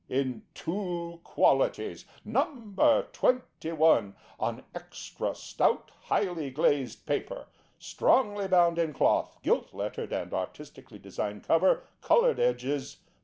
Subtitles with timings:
[0.09, 2.05] IN TWO QUALITIES.
[2.25, 3.05] No.
[3.13, 4.15] 21.
[4.39, 7.45] On extra stout highly glazed paper,
[7.77, 12.97] strongly bound in cloth, gilt lettered and artistically designed cover, coloured edges.